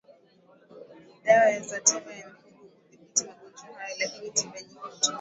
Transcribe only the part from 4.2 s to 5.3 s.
tiba nyingi hutumika